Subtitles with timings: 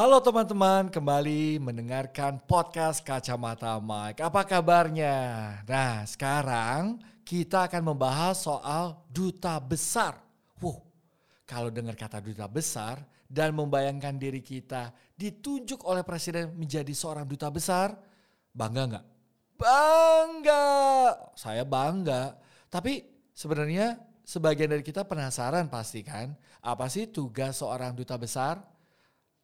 [0.00, 4.24] Halo teman-teman, kembali mendengarkan podcast Kacamata Mike.
[4.24, 5.12] Apa kabarnya?
[5.68, 10.16] Nah, sekarang kita akan membahas soal duta besar.
[10.56, 10.88] Wow,
[11.44, 14.88] kalau dengar kata duta besar dan membayangkan diri kita
[15.20, 17.92] ditunjuk oleh presiden menjadi seorang duta besar,
[18.56, 19.06] bangga nggak?
[19.60, 20.64] Bangga,
[21.36, 22.40] saya bangga.
[22.72, 23.04] Tapi
[23.36, 26.32] sebenarnya sebagian dari kita penasaran pasti kan,
[26.64, 28.79] apa sih tugas seorang duta besar?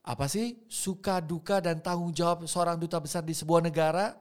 [0.06, 4.14] Apa sih suka duka dan tanggung jawab seorang duta besar di sebuah negara?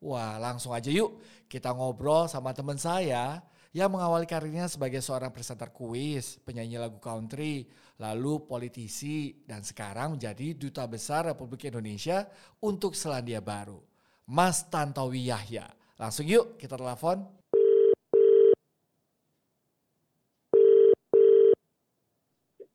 [0.00, 3.44] Wah langsung aja yuk kita ngobrol sama teman saya
[3.76, 7.68] yang mengawali karirnya sebagai seorang presenter kuis, penyanyi lagu country,
[8.00, 12.24] lalu politisi, dan sekarang menjadi duta besar Republik Indonesia
[12.64, 13.84] untuk Selandia Baru.
[14.24, 15.68] Mas Tantowi Yahya.
[16.00, 17.20] Langsung yuk kita telepon.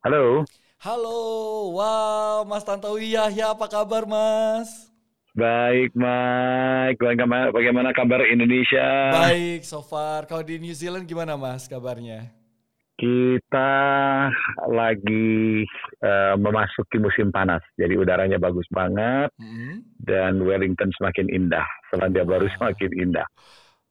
[0.06, 0.46] Halo.
[0.82, 4.90] Halo, wow Mas Tantowi Yahya apa kabar Mas?
[5.38, 9.14] Baik Mike, bagaimana, bagaimana kabar Indonesia?
[9.14, 12.34] Baik so far, kalau di New Zealand gimana Mas kabarnya?
[12.98, 13.70] Kita
[14.74, 15.62] lagi
[16.02, 20.02] uh, memasuki musim panas, jadi udaranya bagus banget hmm.
[20.02, 23.30] dan Wellington semakin indah, Selandia Baru semakin indah.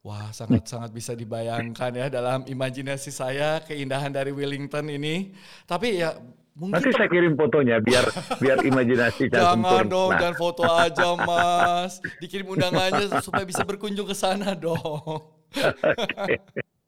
[0.03, 5.31] Wah, sangat-sangat bisa dibayangkan ya dalam imajinasi saya keindahan dari Wellington ini.
[5.71, 6.19] Tapi ya
[6.59, 8.05] Mungkin Nanti saya kirim fotonya biar
[8.43, 12.03] biar imajinasi saya Jangan dong, jangan foto aja mas.
[12.19, 15.31] Dikirim undangannya supaya bisa berkunjung ke sana dong.
[15.55, 16.39] Okay.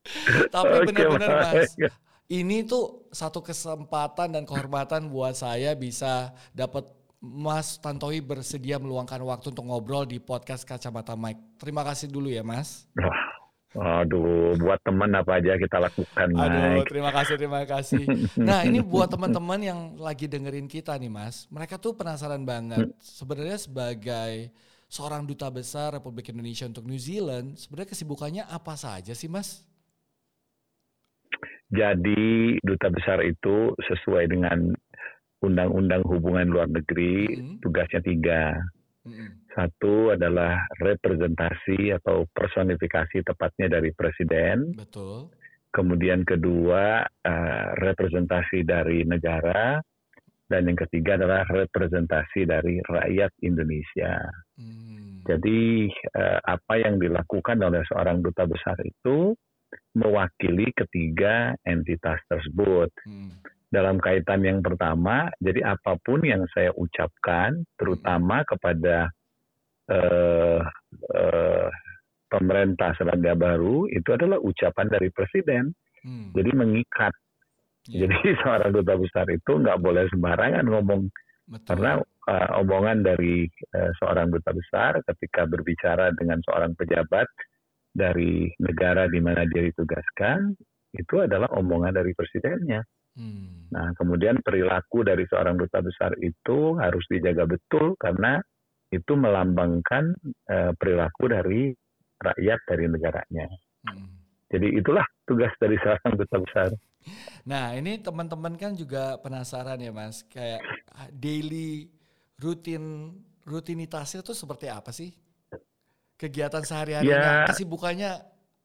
[0.54, 1.72] Tapi okay, benar-benar mas,
[2.26, 6.90] ini tuh satu kesempatan dan kehormatan buat saya bisa dapat
[7.22, 11.54] Mas Tantowi bersedia meluangkan waktu untuk ngobrol di podcast Kacamata Mike.
[11.54, 12.90] Terima kasih dulu ya Mas.
[13.72, 18.04] Aduh, buat teman apa aja kita lakukan, Aduh, terima kasih, terima kasih.
[18.36, 21.48] Nah, ini buat teman-teman yang lagi dengerin kita nih, Mas.
[21.48, 22.92] Mereka tuh penasaran banget.
[23.00, 24.52] Sebenarnya sebagai
[24.92, 29.64] seorang duta besar Republik Indonesia untuk New Zealand, sebenarnya kesibukannya apa saja sih, Mas?
[31.72, 34.68] Jadi, duta besar itu sesuai dengan
[35.40, 37.64] Undang-Undang Hubungan Luar Negeri, hmm.
[37.64, 38.52] tugasnya tiga.
[39.08, 44.72] Hmm satu adalah representasi atau personifikasi tepatnya dari presiden.
[44.76, 45.28] Betul.
[45.72, 49.80] Kemudian kedua uh, representasi dari negara
[50.44, 54.20] dan yang ketiga adalah representasi dari rakyat Indonesia.
[54.60, 55.24] Hmm.
[55.24, 59.32] Jadi uh, apa yang dilakukan oleh seorang duta besar itu
[59.96, 62.92] mewakili ketiga entitas tersebut.
[63.08, 63.40] Hmm
[63.72, 69.08] dalam kaitan yang pertama, jadi apa pun yang saya ucapkan, terutama kepada
[69.90, 70.60] uh,
[71.14, 71.68] uh,
[72.30, 75.74] pemerintah Selandia Baru itu adalah ucapan dari presiden.
[76.02, 76.30] Hmm.
[76.34, 77.12] Jadi mengikat.
[77.90, 78.06] Yeah.
[78.06, 81.02] Jadi seorang duta besar itu nggak boleh sembarangan ngomong
[81.50, 81.66] Betul.
[81.66, 83.44] karena uh, omongan dari
[83.74, 87.26] uh, seorang duta besar ketika berbicara dengan seorang pejabat
[87.92, 90.56] dari negara di mana dia ditugaskan
[90.96, 92.80] itu adalah omongan dari presidennya.
[93.12, 93.68] Hmm.
[93.68, 98.40] Nah, kemudian perilaku dari seorang duta besar itu harus dijaga betul karena
[98.92, 100.12] itu melambangkan
[100.52, 101.72] uh, perilaku dari
[102.20, 103.46] rakyat dari negaranya.
[103.88, 104.20] Hmm.
[104.52, 106.70] Jadi itulah tugas dari seorang duta besar.
[107.48, 110.62] Nah ini teman-teman kan juga penasaran ya mas, kayak
[111.16, 111.90] daily
[112.38, 115.10] rutin rutinitasnya itu seperti apa sih?
[116.14, 117.48] Kegiatan sehari-harinya, ya.
[117.50, 118.10] kesibukannya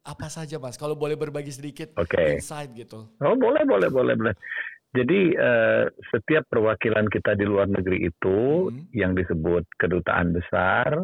[0.06, 0.78] apa saja mas?
[0.78, 2.38] Kalau boleh berbagi sedikit okay.
[2.38, 3.10] insight gitu.
[3.24, 4.36] Oh boleh boleh boleh boleh.
[4.96, 8.96] Jadi uh, setiap perwakilan kita di luar negeri itu hmm.
[8.96, 11.04] yang disebut kedutaan besar,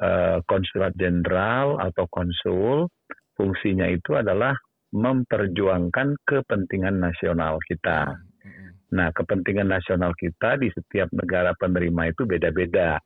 [0.00, 2.88] uh, konsulat jenderal atau konsul,
[3.36, 4.56] fungsinya itu adalah
[4.92, 8.16] memperjuangkan kepentingan nasional kita.
[8.42, 8.70] Hmm.
[8.92, 12.96] Nah, kepentingan nasional kita di setiap negara penerima itu beda-beda.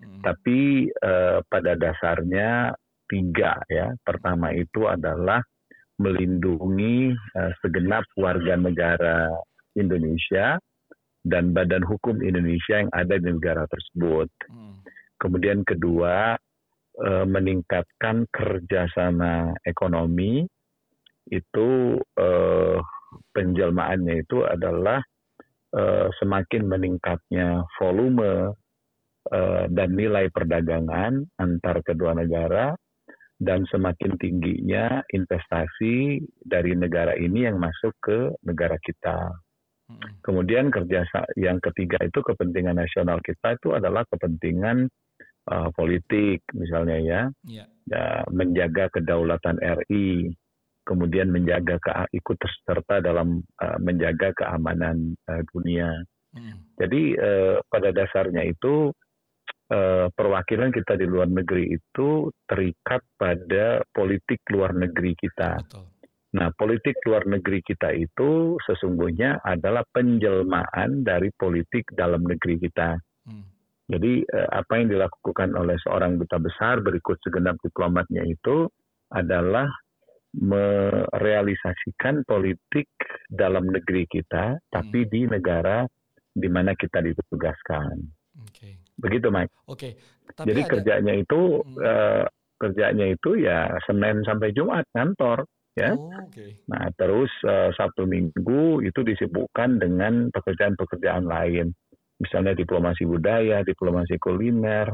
[0.00, 0.20] Hmm.
[0.24, 2.72] Tapi uh, pada dasarnya
[3.08, 3.92] tiga ya.
[4.00, 5.44] Pertama itu adalah
[6.00, 9.28] melindungi uh, segenap warga negara
[9.76, 10.58] Indonesia
[11.22, 14.28] dan badan hukum Indonesia yang ada di negara tersebut.
[14.50, 14.82] Hmm.
[15.22, 16.34] Kemudian kedua,
[16.98, 20.42] uh, meningkatkan kerjasama ekonomi
[21.30, 22.78] itu uh,
[23.30, 24.98] penjelmaannya itu adalah
[25.78, 28.56] uh, semakin meningkatnya volume
[29.70, 32.74] dan nilai perdagangan antar kedua negara
[33.42, 39.30] dan semakin tingginya investasi dari negara ini yang masuk ke negara kita.
[40.22, 41.02] Kemudian kerja
[41.34, 44.86] yang ketiga itu kepentingan nasional kita itu adalah kepentingan
[45.50, 47.66] uh, politik misalnya ya, yeah.
[47.90, 50.30] ya, menjaga kedaulatan RI,
[50.86, 56.02] kemudian menjaga ke, ikut serta dalam uh, menjaga keamanan uh, dunia.
[56.32, 56.64] Hmm.
[56.80, 58.94] Jadi uh, pada dasarnya itu
[59.70, 65.60] uh, perwakilan kita di luar negeri itu terikat pada politik luar negeri kita.
[65.60, 65.91] Betul.
[66.32, 72.96] Nah, politik luar negeri kita itu sesungguhnya adalah penjelmaan dari politik dalam negeri kita.
[73.28, 73.44] Hmm.
[73.92, 78.64] Jadi uh, apa yang dilakukan oleh seorang duta besar berikut segenap diplomatnya itu
[79.12, 79.68] adalah
[80.32, 82.88] merealisasikan politik
[83.28, 85.10] dalam negeri kita, tapi hmm.
[85.12, 85.84] di negara
[86.32, 88.00] di mana kita ditugaskan.
[88.48, 88.80] Okay.
[88.96, 89.52] Begitu, Mike.
[89.68, 89.92] Oke.
[90.32, 90.48] Okay.
[90.48, 90.70] Jadi ada...
[90.72, 91.76] kerjanya itu hmm.
[91.76, 92.24] uh,
[92.56, 95.44] kerjanya itu ya Senin sampai Jumat kantor,
[95.78, 95.96] ya.
[95.96, 96.58] Oh, okay.
[96.68, 101.72] Nah, terus uh, Sabtu Minggu itu disibukkan dengan pekerjaan-pekerjaan lain,
[102.20, 104.88] misalnya diplomasi budaya, diplomasi kuliner,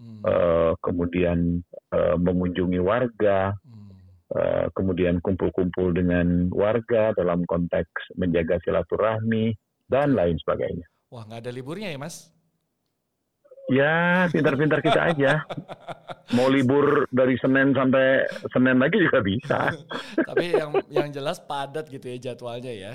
[0.00, 0.22] hmm.
[0.24, 1.60] uh, kemudian
[1.92, 3.52] uh, mengunjungi warga.
[3.62, 3.82] Hmm
[4.32, 9.52] Eh, kemudian kumpul-kumpul dengan warga dalam konteks menjaga silaturahmi
[9.92, 10.88] dan lain sebagainya.
[11.12, 12.32] Wah, nggak ada liburnya ya, Mas?
[13.72, 15.48] Ya, pintar-pintar kita aja.
[16.36, 19.72] Mau libur dari Senin sampai Senin lagi juga bisa.
[20.28, 22.94] Tapi yang yang jelas padat gitu ya jadwalnya ya.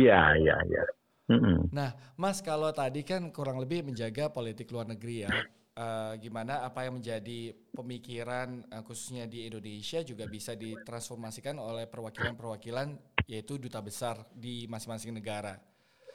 [0.00, 0.84] Iya, iya, iya.
[1.28, 1.58] Mm -mm.
[1.72, 5.32] Nah, Mas kalau tadi kan kurang lebih menjaga politik luar negeri ya
[5.78, 12.88] uh, gimana apa yang menjadi pemikiran uh, khususnya di Indonesia juga bisa ditransformasikan oleh perwakilan-perwakilan
[13.26, 15.58] yaitu duta besar di masing-masing negara.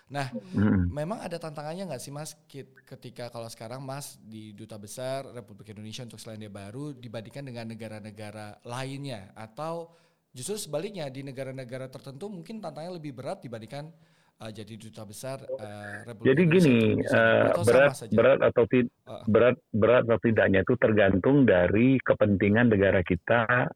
[0.10, 0.90] Nah, hmm.
[0.90, 2.34] memang ada tantangannya nggak sih Mas
[2.86, 8.58] ketika kalau sekarang Mas di duta besar Republik Indonesia untuk Selandia Baru dibandingkan dengan negara-negara
[8.66, 9.94] lainnya atau
[10.34, 13.94] justru sebaliknya di negara-negara tertentu mungkin tantangannya lebih berat dibandingkan
[14.40, 16.80] uh, jadi duta besar uh, Republik Jadi gini,
[17.12, 19.24] uh, berat berat atau tidak uh.
[19.28, 23.68] berat berat atau tidaknya itu tergantung dari kepentingan negara kita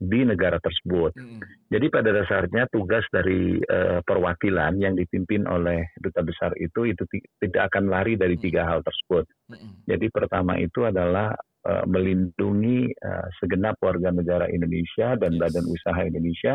[0.00, 1.12] di negara tersebut.
[1.14, 1.40] Hmm.
[1.68, 7.04] Jadi pada dasarnya tugas dari uh, perwakilan yang dipimpin oleh duta besar itu itu
[7.38, 8.42] tidak akan lari dari hmm.
[8.42, 9.28] tiga hal tersebut.
[9.52, 9.84] Hmm.
[9.84, 11.36] Jadi pertama itu adalah
[11.68, 15.40] uh, melindungi uh, segenap warga negara Indonesia dan yes.
[15.40, 16.54] badan usaha Indonesia.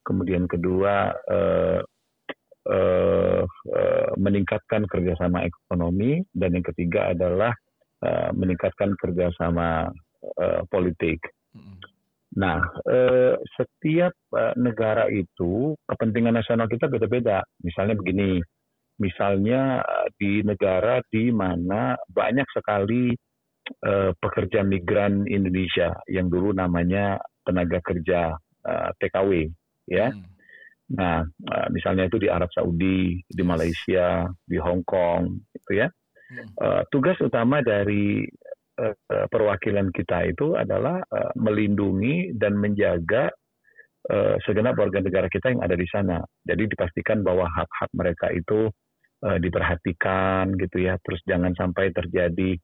[0.00, 1.80] Kemudian kedua uh,
[4.20, 7.56] meningkatkan kerjasama ekonomi dan yang ketiga adalah
[8.04, 9.88] uh, meningkatkan kerjasama
[10.36, 11.24] uh, politik.
[12.36, 17.42] Nah, uh, setiap uh, negara itu kepentingan nasional kita beda-beda.
[17.64, 18.38] Misalnya begini,
[19.00, 19.82] misalnya
[20.14, 23.10] di negara di mana banyak sekali
[23.88, 28.36] uh, pekerja migran Indonesia yang dulu namanya tenaga kerja
[28.68, 29.50] uh, TKW,
[29.90, 30.12] ya.
[30.14, 30.29] Hmm
[30.90, 35.88] Nah, eh, misalnya itu di Arab Saudi, di Malaysia, di Hong Kong, gitu ya.
[36.62, 38.22] Uh, tugas utama dari
[38.78, 43.34] uh, perwakilan kita itu adalah uh, melindungi dan menjaga
[44.06, 46.22] uh, segenap warga negara kita yang ada di sana.
[46.46, 48.70] Jadi dipastikan bahwa hak-hak mereka itu
[49.26, 50.94] uh, diperhatikan, gitu ya.
[51.02, 52.54] Terus jangan sampai terjadi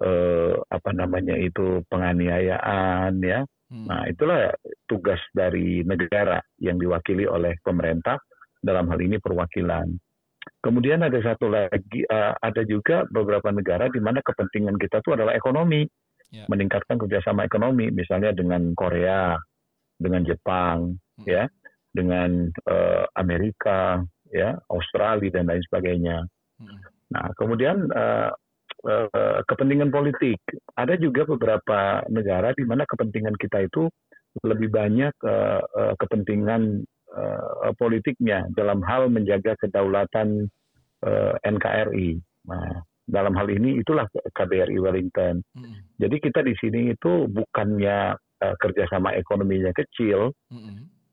[0.00, 3.44] uh, apa namanya itu penganiayaan, ya
[3.74, 3.90] Hmm.
[3.90, 4.54] Nah, itulah
[4.86, 8.22] tugas dari negara yang diwakili oleh pemerintah
[8.62, 9.90] dalam hal ini perwakilan.
[10.62, 15.34] Kemudian ada satu lagi, uh, ada juga beberapa negara di mana kepentingan kita itu adalah
[15.34, 15.88] ekonomi,
[16.30, 16.46] yeah.
[16.46, 19.34] meningkatkan kerjasama ekonomi, misalnya dengan Korea,
[19.98, 21.26] dengan Jepang, hmm.
[21.26, 21.48] ya,
[21.90, 26.16] dengan uh, Amerika, ya, Australia dan lain sebagainya.
[26.60, 26.78] Hmm.
[27.10, 28.30] Nah, kemudian uh,
[28.84, 30.40] uh, kepentingan politik.
[30.76, 33.88] Ada juga beberapa negara di mana kepentingan kita itu
[34.42, 36.82] lebih banyak uh, uh, kepentingan
[37.14, 40.50] uh, politiknya dalam hal menjaga kedaulatan
[41.06, 42.18] uh, NKRI.
[42.50, 45.44] Nah, dalam hal ini itulah KBRI Wellington.
[46.00, 50.32] Jadi kita di sini itu bukannya uh, kerjasama ekonominya kecil,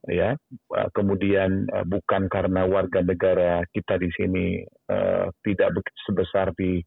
[0.10, 0.34] ya.
[0.72, 4.46] Uh, kemudian uh, bukan karena warga negara kita di sini
[4.90, 6.82] uh, tidak sebesar di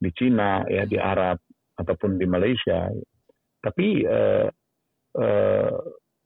[0.00, 1.36] di Cina ya di Arab
[1.76, 2.88] ataupun di Malaysia.
[3.60, 4.48] Tapi uh,
[5.20, 5.76] uh,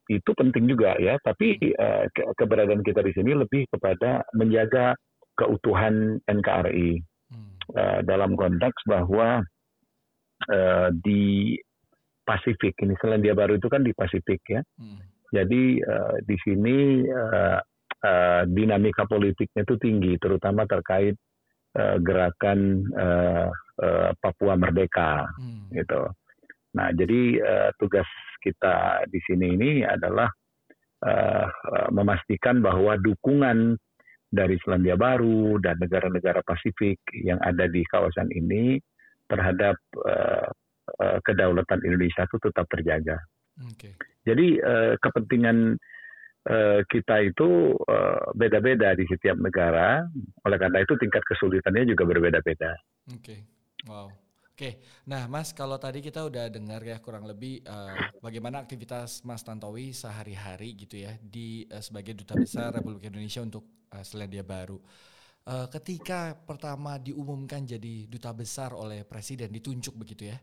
[0.06, 1.18] itu penting juga ya.
[1.18, 1.58] Tapi
[2.14, 4.94] ke keberadaan kita di sini lebih kepada menjaga
[5.34, 7.02] keutuhan NKRI
[7.74, 9.42] uh, dalam konteks bahwa
[10.50, 11.56] uh, di
[12.24, 14.62] Pasifik ini Selandia Baru itu kan di Pasifik ya.
[14.80, 15.00] Hmm.
[15.34, 17.58] jadi uh, di sini uh,
[18.04, 21.18] uh, dinamika politiknya itu tinggi terutama terkait
[21.78, 23.48] uh, gerakan uh,
[23.82, 25.74] uh, Papua Merdeka hmm.
[25.74, 26.10] gitu.
[26.74, 28.06] Nah, jadi uh, tugas
[28.42, 30.26] kita di sini ini adalah
[31.06, 33.78] uh, uh, memastikan bahwa dukungan
[34.34, 38.82] dari Selandia Baru dan negara-negara Pasifik yang ada di kawasan ini
[39.30, 40.50] terhadap uh,
[40.98, 43.16] uh, kedaulatan Indonesia itu tetap terjaga.
[43.54, 43.94] Okay.
[44.26, 45.78] Jadi uh, kepentingan
[46.90, 47.72] kita itu
[48.36, 50.04] beda-beda uh, di setiap negara.
[50.44, 52.76] Oleh karena itu tingkat kesulitannya juga berbeda-beda.
[53.08, 53.40] Oke, okay.
[53.88, 54.08] wow.
[54.54, 54.78] Oke,
[55.10, 57.90] nah Mas kalau tadi kita udah dengar ya kurang lebih uh,
[58.22, 63.66] bagaimana aktivitas Mas Tantowi sehari-hari gitu ya di uh, sebagai duta besar Republik Indonesia untuk
[63.90, 64.78] uh, Selandia Baru.
[65.42, 70.38] Uh, ketika pertama diumumkan jadi duta besar oleh Presiden ditunjuk begitu ya,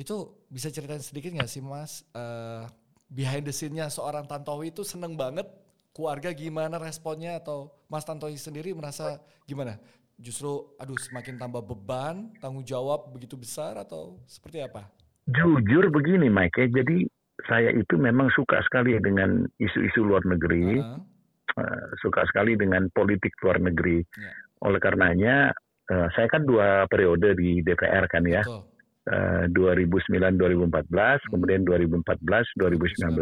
[0.00, 2.64] itu bisa ceritain sedikit nggak sih Mas uh,
[3.12, 5.44] behind the scene-nya seorang Tantowi itu seneng banget
[5.92, 9.76] keluarga gimana responnya atau Mas Tantowi sendiri merasa gimana
[10.22, 14.86] justru aduh semakin tambah beban, tanggung jawab begitu besar atau seperti apa?
[15.26, 17.06] Jujur begini Mike, ya, jadi
[17.50, 21.62] saya itu memang suka sekali dengan isu-isu luar negeri, uh -huh.
[21.62, 24.02] uh, suka sekali dengan politik luar negeri.
[24.18, 24.34] Yeah.
[24.66, 25.50] Oleh karenanya
[25.90, 28.46] uh, saya kan dua periode di DPR kan ya.
[28.46, 28.71] Betul.
[29.02, 31.30] Uh, 2009-2014, hmm.
[31.34, 33.18] kemudian 2014-2019.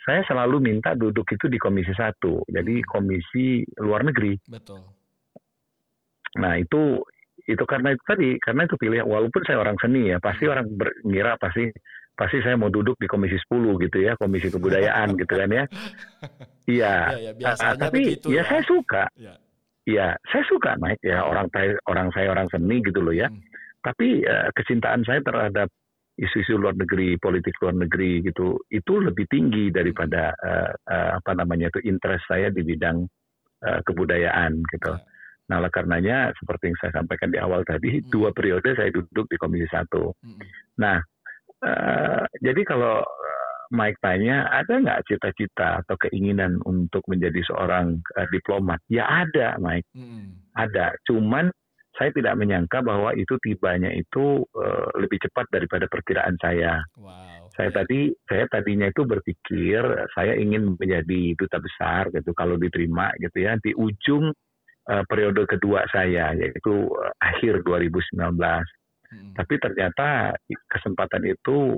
[0.00, 2.88] Saya selalu minta duduk itu di Komisi Satu, jadi hmm.
[2.88, 4.40] Komisi Luar Negeri.
[4.48, 4.80] Betul
[6.38, 7.02] Nah itu
[7.48, 10.52] itu karena itu tadi karena itu pilih walaupun saya orang seni ya pasti hmm.
[10.54, 10.66] orang
[11.02, 11.66] mengira pasti
[12.14, 15.64] pasti saya mau duduk di komisi 10 gitu ya komisi kebudayaan gitu kan ya
[16.78, 19.34] iya ya, ya, tapi begitu, ya, ya saya suka ya.
[19.88, 21.48] ya saya suka naik ya orang
[21.88, 23.40] orang saya orang seni gitu loh ya hmm.
[23.80, 25.68] Tapi uh, kecintaan saya terhadap
[26.20, 31.72] isu-isu luar negeri politik luar negeri gitu itu lebih tinggi daripada uh, uh, apa namanya
[31.72, 33.08] itu interest saya di bidang
[33.64, 35.00] uh, kebudayaan gitu ya
[35.50, 38.06] Nah, oleh karenanya seperti yang saya sampaikan di awal tadi, hmm.
[38.06, 40.14] dua periode saya duduk di Komisi Satu.
[40.22, 40.38] Hmm.
[40.78, 41.02] Nah,
[41.66, 43.02] uh, jadi kalau
[43.74, 48.78] Mike tanya, ada nggak cita-cita atau keinginan untuk menjadi seorang uh, diplomat?
[48.86, 49.90] Ya ada, Mike.
[49.90, 50.38] Hmm.
[50.54, 50.94] Ada.
[51.02, 51.50] Cuman
[52.00, 56.80] saya tidak menyangka bahwa itu tibanya itu uh, lebih cepat daripada perkiraan saya.
[56.96, 57.52] Wow.
[57.52, 59.84] Saya tadi, saya tadinya itu berpikir
[60.16, 64.32] saya ingin menjadi duta besar gitu kalau diterima gitu ya di ujung
[64.88, 68.16] uh, periode kedua saya yaitu uh, akhir 2019.
[68.16, 69.36] Hmm.
[69.36, 70.32] Tapi ternyata
[70.72, 71.76] kesempatan itu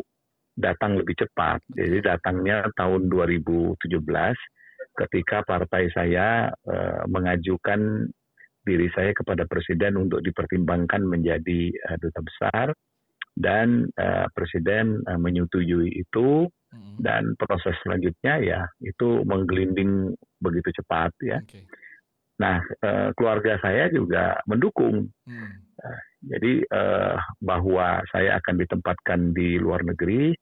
[0.54, 1.66] datang lebih cepat.
[1.74, 3.90] Jadi datangnya tahun 2017
[5.02, 8.06] ketika partai saya uh, mengajukan
[8.62, 12.66] diri saya kepada presiden untuk dipertimbangkan menjadi uh, duta besar
[13.32, 16.96] dan uh, presiden uh, menyetujui itu hmm.
[17.00, 21.38] dan proses selanjutnya ya itu menggelinding begitu cepat ya.
[21.44, 21.66] Okay.
[22.42, 25.06] Nah, eh, keluarga saya juga mendukung.
[25.22, 25.52] Hmm.
[25.78, 26.00] Eh,
[26.34, 30.34] jadi eh, bahwa saya akan ditempatkan di luar negeri,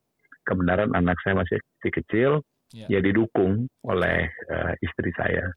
[0.49, 2.41] kebenaran anak saya masih kecil,
[2.73, 2.89] yeah.
[2.89, 5.53] ya didukung oleh uh, istri saya.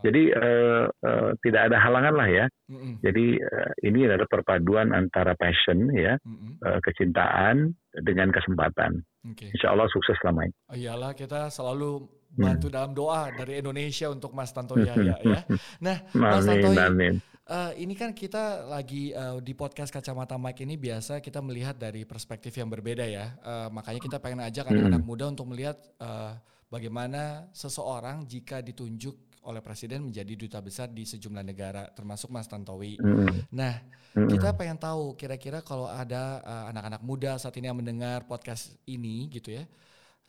[0.00, 2.46] Jadi uh, uh, tidak ada halangan lah ya.
[2.70, 2.94] Mm -mm.
[3.02, 6.52] Jadi uh, ini adalah perpaduan antara passion ya, mm -mm.
[6.62, 7.74] uh, kecintaan
[8.06, 9.02] dengan kesempatan.
[9.34, 9.50] Okay.
[9.52, 10.54] Insya Allah sukses selama ini.
[10.70, 12.74] Oh iyalah kita selalu bantu hmm.
[12.74, 15.42] dalam doa dari Indonesia untuk Mas Tanto Yahya ya.
[15.84, 21.18] Nah, Mas Tanto uh, ini kan kita lagi uh, di podcast kacamata Mike ini biasa
[21.18, 23.34] kita melihat dari perspektif yang berbeda ya.
[23.42, 25.10] Uh, makanya kita pengen ajak anak-anak hmm.
[25.10, 26.38] muda untuk melihat uh,
[26.70, 33.00] bagaimana seseorang jika ditunjuk oleh presiden menjadi duta besar di sejumlah negara termasuk Mas Tantowi.
[33.00, 33.48] Mm.
[33.56, 33.74] Nah,
[34.16, 34.28] mm.
[34.28, 39.28] kita pengen tahu kira-kira kalau ada anak-anak uh, muda saat ini yang mendengar podcast ini
[39.32, 39.64] gitu ya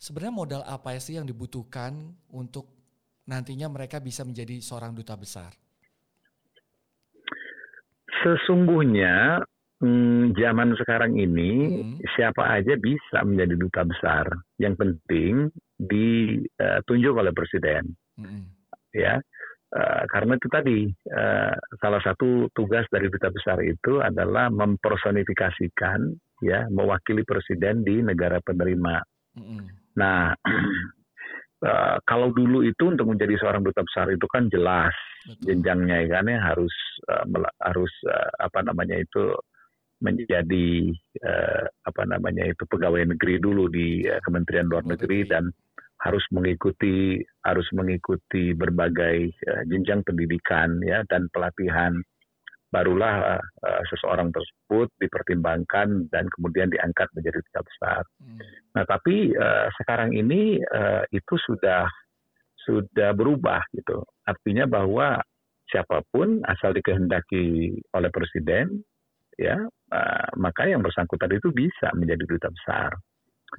[0.02, 1.94] sebenarnya modal apa sih yang dibutuhkan
[2.34, 2.66] untuk
[3.30, 5.54] nantinya mereka bisa menjadi seorang duta besar?
[8.26, 9.38] Sesungguhnya
[9.78, 11.96] hmm, zaman sekarang ini hmm.
[12.18, 14.26] siapa aja bisa menjadi duta besar.
[14.58, 15.32] Yang penting
[15.78, 17.94] ditunjuk oleh presiden.
[18.18, 18.50] Hmm.
[18.92, 19.18] Ya,
[19.72, 20.78] uh, karena itu tadi
[21.12, 26.12] uh, salah satu tugas dari duta besar itu adalah mempersonifikasikan,
[26.44, 29.00] ya, mewakili presiden di negara penerima.
[29.36, 29.64] Hmm.
[29.96, 30.36] Nah,
[31.64, 35.54] uh, kalau dulu itu untuk menjadi seorang duta besar itu kan jelas Betul.
[35.54, 36.74] jenjangnya ya kan ya harus
[37.06, 37.24] uh,
[37.62, 39.32] harus uh, apa namanya itu
[40.02, 40.90] menjadi
[41.22, 45.46] uh, apa namanya itu pegawai negeri dulu di uh, Kementerian Luar Negeri dan
[46.02, 51.94] harus mengikuti harus mengikuti berbagai uh, jenjang pendidikan ya dan pelatihan
[52.72, 58.02] barulah uh, seseorang tersebut dipertimbangkan dan kemudian diangkat menjadi duta besar.
[58.16, 58.40] Hmm.
[58.72, 61.84] Nah, tapi uh, sekarang ini uh, itu sudah
[62.64, 64.00] sudah berubah gitu.
[64.24, 65.20] Artinya bahwa
[65.68, 68.80] siapa pun asal dikehendaki oleh presiden,
[69.36, 69.60] ya
[69.92, 72.90] uh, maka yang bersangkutan itu bisa menjadi duta besar.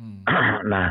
[0.01, 0.25] Hmm.
[0.73, 0.89] nah,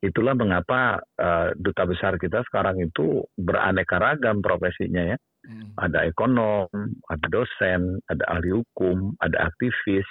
[0.00, 5.18] itulah mengapa uh, duta besar kita sekarang itu beraneka ragam profesinya ya.
[5.42, 5.74] Hmm.
[5.74, 6.70] Ada ekonom,
[7.10, 10.06] ada dosen, ada ahli hukum, ada aktivis,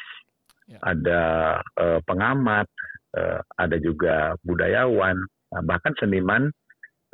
[0.67, 0.77] ya.
[0.83, 1.21] ada
[1.79, 2.67] uh, pengamat,
[3.15, 5.15] uh, ada juga budayawan,
[5.63, 6.51] bahkan seniman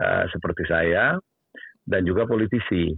[0.02, 1.22] uh, seperti saya
[1.86, 2.90] dan juga politisi,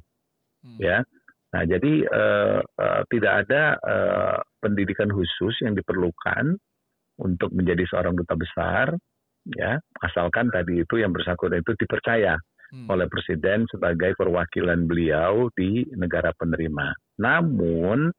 [0.63, 0.79] hmm.
[0.79, 1.03] ya.
[1.49, 6.55] Nah, jadi uh, uh, tidak ada uh, pendidikan khusus yang diperlukan
[7.19, 8.95] untuk menjadi seorang duta besar,
[9.47, 12.35] ya, asalkan tadi itu yang bersangkutan itu dipercaya
[12.73, 12.87] hmm.
[12.89, 16.93] oleh presiden sebagai perwakilan beliau di negara penerima.
[17.21, 18.09] Namun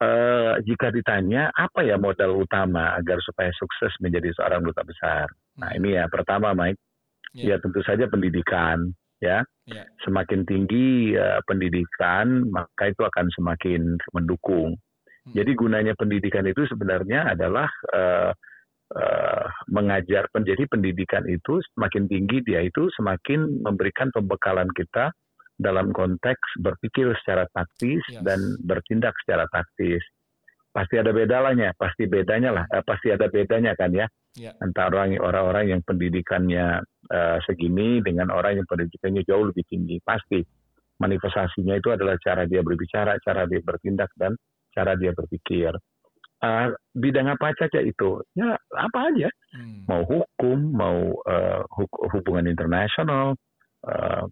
[0.00, 5.26] uh, jika ditanya apa ya modal utama agar supaya sukses menjadi seorang duta besar,
[5.58, 5.78] nah hmm.
[5.82, 6.80] ini ya pertama, Mike,
[7.34, 7.56] yeah.
[7.56, 9.44] ya tentu saja pendidikan ya.
[9.68, 9.86] Yeah.
[10.02, 14.74] Semakin tinggi uh, pendidikan, maka itu akan semakin mendukung.
[15.28, 15.34] Hmm.
[15.36, 18.32] Jadi gunanya pendidikan itu sebenarnya adalah uh,
[18.94, 25.14] uh, mengajar menjadi pendidikan itu semakin tinggi dia itu semakin memberikan pembekalan kita
[25.60, 28.24] dalam konteks berpikir secara taktis yes.
[28.24, 30.00] dan bertindak secara taktis.
[30.70, 34.06] Pasti ada bedanya, pasti bedanya lah, eh, pasti ada bedanya kan ya
[34.38, 34.54] yeah.
[34.62, 36.78] antara orang-orang yang pendidikannya
[37.10, 39.98] uh, segini dengan orang yang pendidikannya jauh lebih tinggi.
[39.98, 40.38] Pasti
[41.02, 44.38] manifestasinya itu adalah cara dia berbicara, cara dia bertindak dan
[44.70, 45.74] cara dia berpikir.
[46.40, 48.24] Uh, bidang apa saja itu?
[48.32, 49.84] Ya apa aja, hmm.
[49.84, 51.60] mau hukum, mau uh,
[52.16, 53.36] hubungan internasional,
[53.84, 54.24] uh,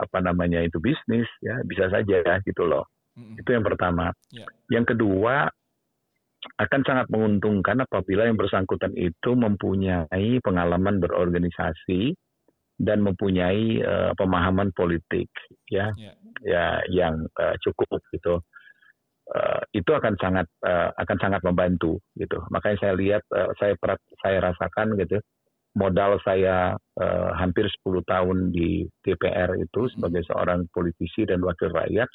[0.00, 2.88] apa namanya itu bisnis, ya bisa saja ya gitu loh.
[3.12, 3.36] Hmm.
[3.36, 4.08] Itu yang pertama.
[4.32, 4.48] Yeah.
[4.72, 5.52] Yang kedua
[6.56, 12.14] akan sangat menguntungkan apabila yang bersangkutan itu mempunyai pengalaman berorganisasi
[12.78, 15.26] dan mempunyai uh, pemahaman politik
[15.66, 16.14] ya yeah.
[16.46, 18.38] ya yang uh, cukup gitu
[19.34, 23.74] uh, itu akan sangat uh, akan sangat membantu gitu makanya saya lihat uh, saya
[24.24, 25.18] saya rasakan gitu
[25.76, 32.08] modal saya uh, hampir 10 tahun di DPR itu sebagai seorang politisi dan wakil rakyat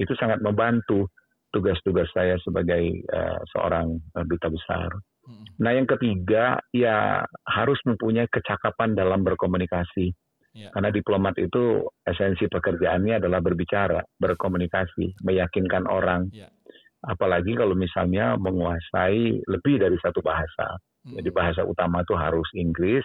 [0.00, 1.12] itu sangat membantu
[1.52, 4.88] tugas-tugas saya sebagai uh, seorang uh, duta besar.
[5.22, 5.44] Hmm.
[5.60, 10.10] Nah, yang ketiga ya harus mempunyai kecakapan dalam berkomunikasi.
[10.52, 10.68] Yeah.
[10.76, 16.28] Karena diplomat itu esensi pekerjaannya adalah berbicara, berkomunikasi, meyakinkan orang.
[16.28, 16.52] Yeah.
[17.02, 20.76] Apalagi kalau misalnya menguasai lebih dari satu bahasa.
[21.02, 21.18] Hmm.
[21.18, 23.02] Jadi bahasa utama itu harus Inggris.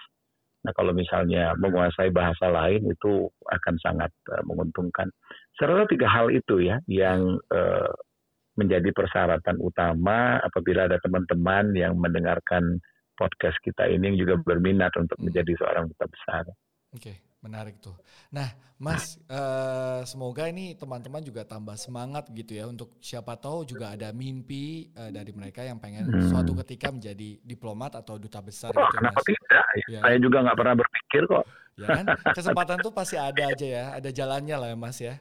[0.68, 5.08] Nah, kalau misalnya menguasai bahasa lain itu akan sangat uh, menguntungkan.
[5.56, 7.92] Serta tiga hal itu ya yang uh,
[8.60, 12.84] menjadi persyaratan utama apabila ada teman-teman yang mendengarkan
[13.18, 15.32] podcast kita ini yang juga berminat untuk hmm.
[15.32, 16.44] menjadi seorang duta besar.
[16.94, 17.96] Oke, menarik tuh.
[18.36, 23.96] Nah, Mas, uh, semoga ini teman-teman juga tambah semangat gitu ya untuk siapa tahu juga
[23.96, 26.30] ada mimpi uh, dari mereka yang pengen hmm.
[26.30, 28.76] suatu ketika menjadi diplomat atau duta besar.
[28.76, 29.28] Oh, gitu, kenapa Mas.
[29.32, 29.66] tidak?
[29.88, 30.00] Ya.
[30.04, 31.46] Saya juga nggak pernah berpikir kok.
[31.78, 32.06] Ya kan,
[32.38, 35.16] kesempatan tuh pasti ada aja ya, ada jalannya lah ya Mas ya.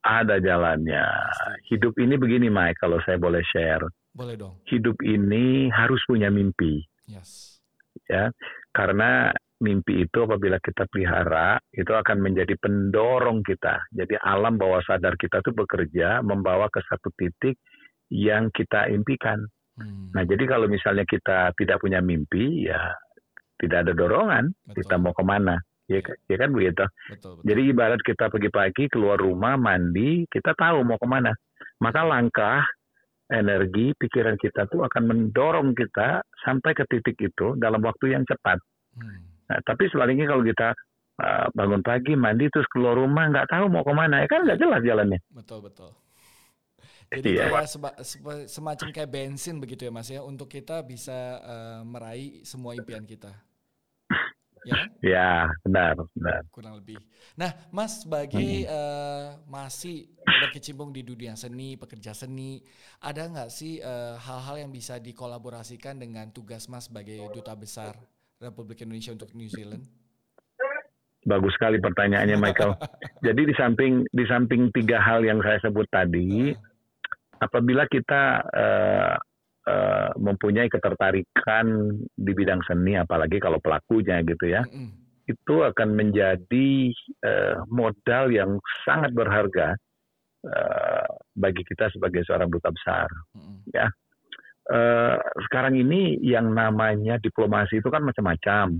[0.00, 1.04] Ada jalannya.
[1.68, 3.84] Hidup ini begini, Mike, kalau saya boleh share.
[4.16, 4.56] Boleh dong.
[4.68, 6.80] Hidup ini harus punya mimpi.
[7.04, 7.60] Yes.
[8.08, 8.32] Ya,
[8.72, 13.84] karena mimpi itu apabila kita pelihara, itu akan menjadi pendorong kita.
[13.92, 17.60] Jadi alam bawah sadar kita itu bekerja membawa ke satu titik
[18.10, 19.44] yang kita impikan.
[19.76, 20.10] Hmm.
[20.16, 22.96] Nah, jadi kalau misalnya kita tidak punya mimpi, ya
[23.60, 24.50] tidak ada dorongan.
[24.66, 24.76] Betul.
[24.82, 25.56] Kita mau ke mana?
[25.86, 26.86] Ya, ya kan begitu.
[27.12, 27.46] Betul, betul.
[27.46, 31.32] Jadi ibarat kita pagi-pagi keluar rumah mandi, kita tahu mau ke mana.
[31.80, 32.62] Maka langkah,
[33.30, 38.58] energi, pikiran kita tuh akan mendorong kita sampai ke titik itu dalam waktu yang cepat.
[38.98, 39.29] Hmm.
[39.50, 40.70] Nah, tapi sebaliknya kalau kita
[41.18, 44.60] uh, bangun pagi, mandi, terus keluar rumah, nggak tahu mau ke mana, ya kan nggak
[44.62, 45.18] jelas jalannya.
[45.34, 45.90] Betul betul.
[47.10, 47.50] Jadi iya.
[47.50, 47.90] kayak seba,
[48.46, 53.34] semacam kayak bensin begitu ya mas ya, untuk kita bisa uh, meraih semua impian kita.
[54.60, 55.30] Ya, ya
[55.64, 56.44] benar, benar.
[56.52, 57.00] Kurang lebih.
[57.32, 58.68] Nah, Mas sebagai hmm.
[58.68, 62.60] uh, masih berkecimpung di dunia seni, pekerja seni,
[63.00, 67.96] ada nggak sih hal eh, hal-hal yang bisa dikolaborasikan dengan tugas Mas sebagai duta besar
[68.40, 69.84] Republik Indonesia untuk New Zealand?
[71.20, 72.72] Bagus sekali pertanyaannya, Michael.
[73.26, 76.48] Jadi di samping di samping tiga hal yang saya sebut tadi,
[77.36, 79.14] apabila kita uh,
[79.68, 85.28] uh, mempunyai ketertarikan di bidang seni, apalagi kalau pelakunya gitu ya, mm-hmm.
[85.28, 86.68] itu akan menjadi
[87.28, 88.56] uh, modal yang
[88.88, 89.76] sangat berharga
[90.48, 93.12] uh, bagi kita sebagai seorang duta besar.
[93.36, 93.56] Mm-hmm.
[93.76, 93.92] Ya,
[94.68, 95.16] uh,
[95.48, 98.76] sekarang ini yang namanya diplomasi itu kan macam-macam,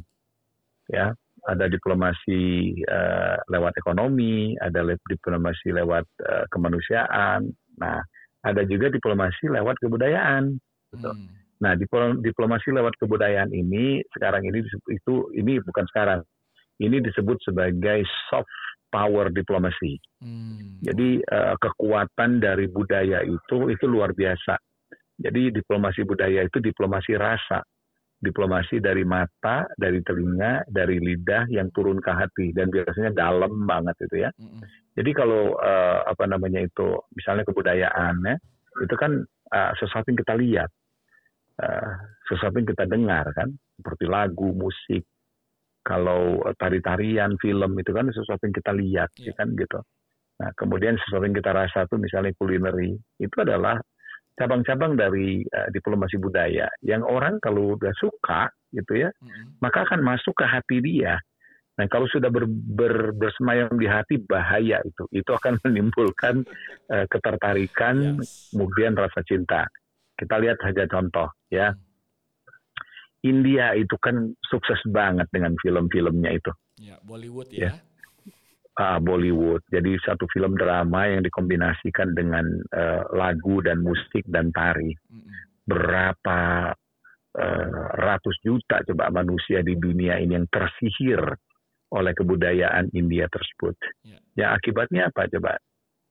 [0.90, 1.14] ya.
[1.40, 7.48] Ada diplomasi uh, lewat ekonomi, ada diplomasi lewat uh, kemanusiaan.
[7.80, 7.96] Nah,
[8.44, 10.60] ada juga diplomasi lewat kebudayaan.
[10.92, 11.08] Gitu.
[11.08, 11.32] Hmm.
[11.64, 11.72] Nah,
[12.20, 14.60] diplomasi lewat kebudayaan ini sekarang ini
[14.92, 16.20] itu ini bukan sekarang.
[16.76, 18.52] Ini disebut sebagai soft
[18.92, 19.96] power diplomasi.
[20.20, 20.76] Hmm.
[20.84, 24.60] Jadi uh, kekuatan dari budaya itu itu luar biasa.
[25.20, 27.60] Jadi diplomasi budaya itu diplomasi rasa.
[28.20, 33.96] diplomasi dari mata, dari telinga, dari lidah yang turun ke hati dan biasanya dalam banget
[34.04, 34.30] itu ya.
[34.92, 38.36] Jadi kalau uh, apa namanya itu misalnya kebudayaan ya,
[38.84, 39.24] itu kan
[39.56, 40.70] uh, sesuatu yang kita lihat,
[41.64, 41.90] uh,
[42.28, 43.48] sesuatu yang kita dengar kan,
[43.80, 45.08] seperti lagu, musik.
[45.80, 49.32] Kalau tari-tarian, film itu kan sesuatu yang kita lihat, yeah.
[49.32, 49.80] kan gitu.
[50.44, 53.80] Nah kemudian sesuatu yang kita rasa tuh misalnya kulineri itu adalah
[54.40, 59.60] cabang-cabang dari uh, diplomasi budaya yang orang kalau udah suka gitu ya, mm-hmm.
[59.60, 61.20] maka akan masuk ke hati dia.
[61.76, 66.40] Nah kalau sudah ber, ber, bersemayam di hati bahaya itu, itu akan menimbulkan
[66.88, 68.48] uh, ketertarikan, yes.
[68.56, 69.68] kemudian rasa cinta.
[70.16, 71.76] Kita lihat saja contoh ya.
[71.76, 71.88] Mm.
[73.20, 76.48] India itu kan sukses banget dengan film-filmnya itu.
[76.80, 77.68] Ya, Bollywood ya.
[77.68, 77.89] ya
[78.80, 79.60] uh, Bollywood.
[79.68, 84.96] Jadi satu film drama yang dikombinasikan dengan uh, lagu dan musik dan tari.
[85.68, 86.72] Berapa
[87.36, 87.68] uh,
[88.00, 91.20] ratus juta coba manusia di dunia ini yang tersihir
[91.92, 93.76] oleh kebudayaan India tersebut.
[94.06, 94.22] Yeah.
[94.38, 95.60] Ya akibatnya apa coba?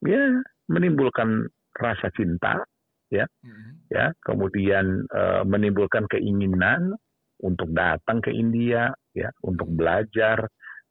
[0.05, 2.62] Ya menimbulkan rasa cinta,
[3.10, 3.71] ya, mm-hmm.
[3.89, 6.93] ya, kemudian uh, menimbulkan keinginan
[7.39, 10.45] untuk datang ke India, ya, untuk belajar,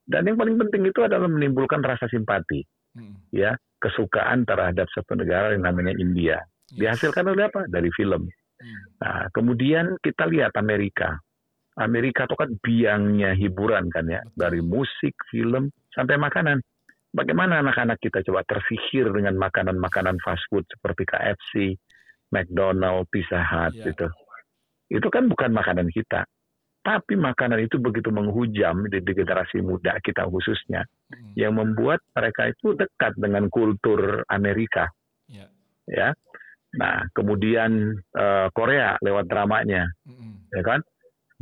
[0.09, 2.65] dan yang paling penting itu adalah menimbulkan rasa simpati,
[2.97, 3.29] hmm.
[3.29, 6.41] ya, kesukaan terhadap satu negara yang namanya India.
[6.73, 6.97] Yes.
[7.05, 7.69] Dihasilkan oleh apa?
[7.69, 8.25] Dari film.
[8.57, 8.81] Hmm.
[9.05, 11.21] Nah, kemudian kita lihat Amerika.
[11.77, 16.59] Amerika itu kan biangnya hiburan kan ya, dari musik, film sampai makanan.
[17.13, 21.53] Bagaimana anak-anak kita coba tersihir dengan makanan-makanan fast food seperti KFC,
[22.33, 23.93] McDonald, Pizza Hut yeah.
[23.93, 24.09] gitu.
[24.89, 26.25] Itu kan bukan makanan kita.
[26.89, 31.37] Tapi makanan itu begitu menghujam di, di generasi muda kita khususnya, hmm.
[31.37, 34.89] yang membuat mereka itu dekat dengan kultur Amerika.
[35.29, 35.53] Yeah.
[35.85, 36.17] Ya,
[36.73, 40.49] nah kemudian uh, Korea lewat dramanya, hmm.
[40.49, 40.81] ya kan?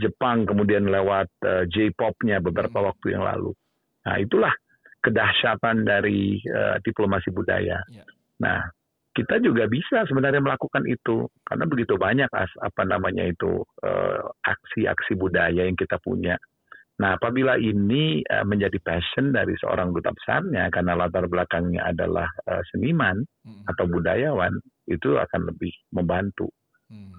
[0.02, 2.88] Jepang kemudian lewat uh, J-popnya beberapa hmm.
[2.90, 3.54] waktu yang lalu.
[4.02, 4.54] Nah itulah
[4.98, 7.86] kedahsyatan dari uh, diplomasi budaya.
[7.86, 8.10] Yeah.
[8.42, 8.66] Nah
[9.16, 15.16] kita juga bisa sebenarnya melakukan itu karena begitu banyak as, apa namanya itu eh, aksi-aksi
[15.16, 16.36] uh, budaya yang kita punya.
[16.96, 22.64] Nah, apabila ini uh, menjadi passion dari seorang duta besarnya karena latar belakangnya adalah uh,
[22.72, 23.68] seniman hmm.
[23.68, 24.56] atau budayawan,
[24.88, 26.48] itu akan lebih membantu.
[26.88, 27.12] Hmm.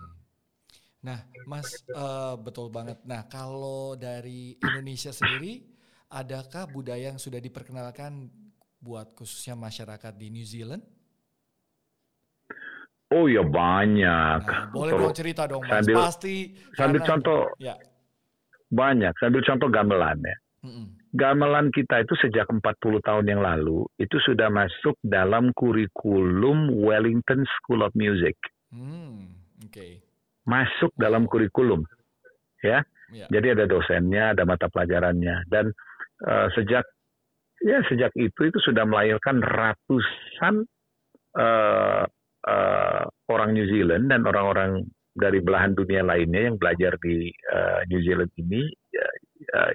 [1.05, 3.05] Nah, Mas uh, betul banget.
[3.05, 5.61] Nah, kalau dari Indonesia sendiri,
[6.09, 8.33] adakah budaya yang sudah diperkenalkan
[8.81, 10.96] buat khususnya masyarakat di New Zealand?
[13.07, 14.41] Oh ya banyak.
[14.43, 15.79] Nah, boleh dong cerita dong mas.
[15.79, 16.35] Sambil, Pasti.
[16.75, 17.41] Sambil karena, contoh.
[17.55, 17.75] Ya.
[18.67, 19.13] Banyak.
[19.15, 20.37] Sambil contoh gamelan ya.
[20.67, 20.85] Mm-mm.
[21.15, 22.59] Gamelan kita itu sejak 40
[22.99, 28.35] tahun yang lalu itu sudah masuk dalam kurikulum Wellington School of Music.
[28.75, 30.03] Mm, okay.
[30.43, 31.87] Masuk dalam kurikulum,
[32.59, 32.83] ya.
[33.07, 33.31] Yeah.
[33.31, 35.71] Jadi ada dosennya, ada mata pelajarannya, dan
[36.27, 36.83] uh, sejak
[37.63, 40.67] ya sejak itu itu sudah melahirkan ratusan
[41.39, 42.03] uh,
[42.45, 44.85] uh, orang New Zealand dan orang-orang
[45.17, 48.61] dari belahan dunia lainnya yang belajar di uh, New Zealand ini
[48.93, 49.15] uh,
[49.57, 49.73] uh,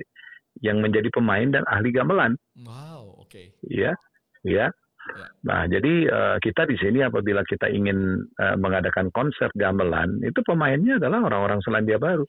[0.63, 2.39] yang menjadi pemain dan ahli gamelan.
[2.63, 3.33] Wow, oke.
[3.33, 3.51] Okay.
[3.67, 3.99] Ya,
[4.47, 4.71] ya.
[5.03, 5.27] Ya.
[5.43, 11.03] Nah, jadi uh, kita di sini apabila kita ingin uh, mengadakan konser gamelan, itu pemainnya
[11.03, 12.23] adalah orang-orang Selandia Baru,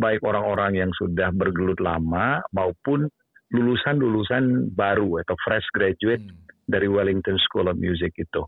[0.00, 3.12] baik orang-orang yang sudah bergelut lama maupun
[3.52, 6.48] lulusan-lulusan baru atau fresh graduate hmm.
[6.64, 8.42] dari Wellington School of Music itu.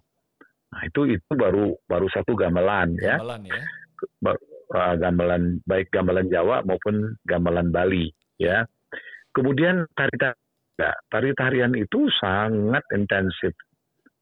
[0.77, 3.17] Nah, itu itu baru baru satu gamelan, ya.
[3.17, 3.61] Gamelan ya.
[4.77, 8.69] Uh, gamelan baik gamelan Jawa maupun gamelan Bali ya.
[9.33, 13.57] Kemudian tari tarian, tari tarian itu sangat intensif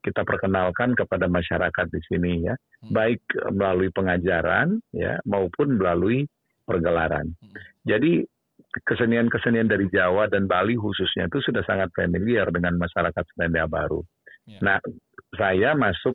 [0.04, 2.92] kita perkenalkan kepada masyarakat di sini ya, hmm.
[2.92, 3.24] baik
[3.56, 6.28] melalui pengajaran ya maupun melalui
[6.68, 7.32] pergelaran.
[7.40, 7.56] Hmm.
[7.88, 8.22] Jadi
[8.84, 14.04] kesenian-kesenian dari Jawa dan Bali khususnya itu sudah sangat familiar dengan masyarakat Selandia Baru.
[14.44, 14.60] Ya.
[14.60, 14.78] Nah,
[15.40, 16.12] saya masuk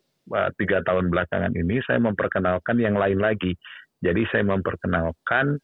[0.56, 3.56] tiga tahun belakangan ini saya memperkenalkan yang lain lagi.
[4.00, 5.60] Jadi saya memperkenalkan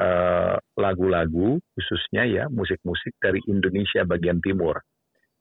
[0.00, 4.80] eh, lagu-lagu khususnya ya musik-musik dari Indonesia bagian timur.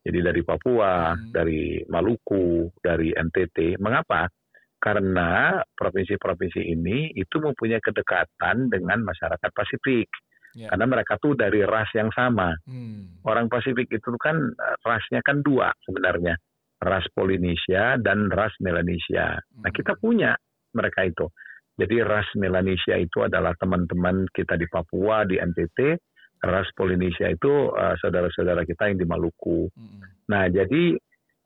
[0.03, 1.31] Jadi dari Papua, hmm.
[1.31, 3.79] dari Maluku, dari NTT.
[3.79, 4.27] Mengapa?
[4.75, 10.11] Karena provinsi-provinsi ini itu mempunyai kedekatan dengan masyarakat Pasifik.
[10.59, 10.75] Yeah.
[10.75, 12.51] Karena mereka tuh dari ras yang sama.
[12.67, 13.23] Hmm.
[13.23, 16.35] Orang Pasifik itu kan eh, rasnya kan dua sebenarnya
[16.83, 19.39] ras Polinesia dan ras Melanesia.
[19.39, 19.75] Nah, hmm.
[19.75, 20.35] kita punya
[20.75, 21.25] mereka itu.
[21.73, 25.97] Jadi ras Melanesia itu adalah teman-teman kita di Papua, di NTT.
[26.43, 29.71] Ras Polinesia itu uh, saudara-saudara kita yang di Maluku.
[29.73, 30.03] Hmm.
[30.27, 30.93] Nah, jadi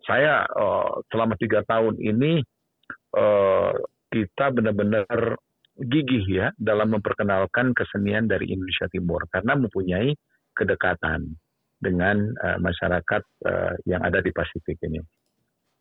[0.04, 2.42] saya uh, selama tiga tahun ini
[3.14, 3.72] uh,
[4.10, 5.38] kita benar-benar
[5.78, 10.18] gigih ya dalam memperkenalkan kesenian dari Indonesia Timur karena mempunyai
[10.58, 11.38] kedekatan
[11.78, 14.98] dengan uh, masyarakat uh, yang ada di Pasifik ini.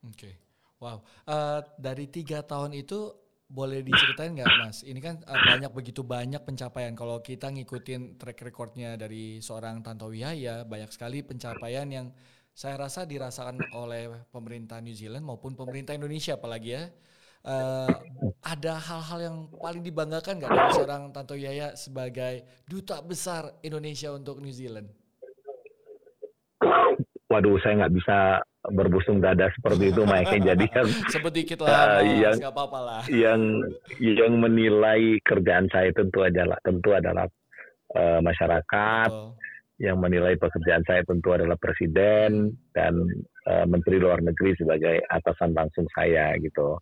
[0.05, 0.35] Oke, okay.
[0.83, 1.01] wow.
[1.25, 3.15] Uh, dari tiga tahun itu
[3.47, 4.83] boleh diceritain nggak Mas?
[4.83, 6.93] Ini kan uh, banyak begitu banyak pencapaian.
[6.99, 12.11] Kalau kita ngikutin track recordnya dari seorang Tantowi Yahya, banyak sekali pencapaian yang
[12.57, 16.85] saya rasa dirasakan oleh pemerintah New Zealand maupun pemerintah Indonesia apalagi ya.
[17.47, 17.87] Uh,
[18.43, 24.43] ada hal-hal yang paling dibanggakan nggak dari seorang Tanto Yaya sebagai duta besar Indonesia untuk
[24.43, 24.91] New Zealand?
[27.27, 28.17] waduh saya nggak bisa
[28.73, 30.43] berbusung dada seperti itu Mike.
[30.49, 33.03] Jadi yang sebut dikit lah uh, yang apa-apa lah.
[33.11, 33.41] yang
[34.01, 37.27] yang menilai kerjaan saya tentu adalah tentu adalah
[37.95, 39.11] uh, masyarakat.
[39.13, 39.35] Oh.
[39.77, 42.97] yang menilai pekerjaan saya tentu adalah presiden dan
[43.45, 46.81] uh, menteri luar negeri sebagai atasan langsung saya gitu.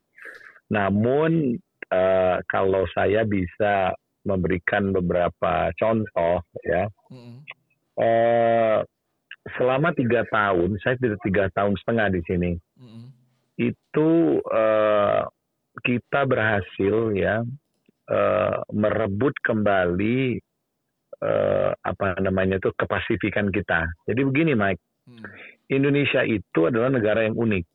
[0.70, 1.58] Namun
[1.90, 6.86] uh, kalau saya bisa memberikan beberapa contoh ya.
[7.10, 7.36] Mm -hmm.
[7.98, 8.78] uh,
[9.56, 13.06] selama tiga tahun, saya tidak tiga tahun setengah di sini, mm-hmm.
[13.60, 14.10] itu
[14.48, 15.28] uh,
[15.84, 17.44] kita berhasil ya
[18.08, 20.40] uh, merebut kembali
[21.20, 23.84] uh, apa namanya itu kepasifikan kita.
[24.08, 25.24] Jadi begini, Mike, mm.
[25.68, 27.66] Indonesia itu adalah negara yang unik.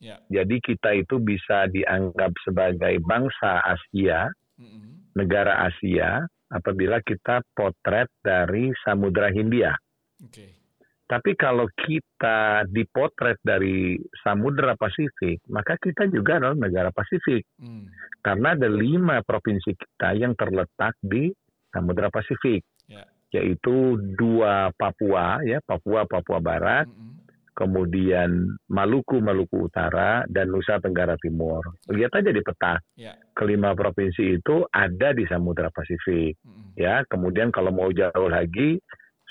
[0.00, 0.20] Yeah.
[0.32, 5.12] Jadi kita itu bisa dianggap sebagai bangsa Asia, mm-hmm.
[5.20, 9.76] negara Asia, apabila kita potret dari Samudra Hindia.
[10.24, 10.59] Okay.
[11.10, 17.42] Tapi kalau kita dipotret dari Samudra Pasifik, maka kita juga adalah negara Pasifik.
[17.58, 17.90] Hmm.
[18.22, 21.34] Karena ada lima provinsi kita yang terletak di
[21.74, 23.02] Samudra Pasifik, yeah.
[23.34, 27.26] yaitu dua Papua, ya Papua Papua Barat, hmm.
[27.58, 31.74] kemudian Maluku Maluku Utara, dan Nusa Tenggara Timur.
[31.90, 33.18] Lihat aja di peta, yeah.
[33.34, 36.38] kelima provinsi itu ada di Samudra Pasifik.
[36.46, 36.70] Hmm.
[36.78, 38.78] Ya, kemudian kalau mau jauh lagi,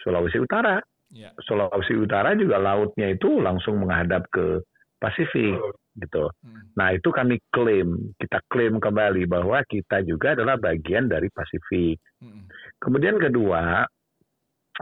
[0.04, 1.34] Sulawesi Utara Ya.
[1.42, 4.62] Sulawesi Utara juga lautnya itu langsung menghadap ke
[5.00, 5.58] Pasifik
[5.96, 6.30] gitu.
[6.44, 6.76] Hmm.
[6.76, 11.98] Nah itu kami klaim, kita klaim kembali bahwa kita juga adalah bagian dari Pasifik.
[12.20, 12.46] Hmm.
[12.78, 13.88] Kemudian kedua,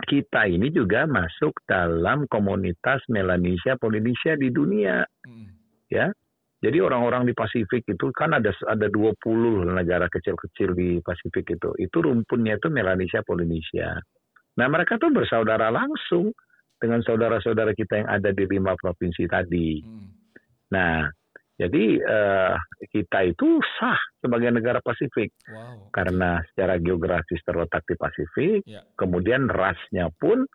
[0.06, 5.48] kita ini juga masuk dalam komunitas Melanesia Polinesia di dunia, hmm.
[5.90, 6.10] ya.
[6.58, 11.70] Jadi orang-orang di Pasifik itu kan ada ada 20 negara kecil-kecil di Pasifik itu.
[11.78, 13.94] Itu rumpunnya itu Melanesia Polinesia.
[14.58, 16.34] Nah mereka tuh bersaudara langsung
[16.78, 19.82] dengan saudara-saudara kita yang ada di lima provinsi tadi.
[19.82, 20.10] Hmm.
[20.74, 21.10] Nah,
[21.58, 22.54] jadi uh,
[22.94, 25.90] kita itu sah sebagai negara Pasifik wow.
[25.90, 28.62] karena secara geografis terletak di Pasifik.
[28.70, 28.86] Yeah.
[28.94, 30.46] Kemudian rasnya pun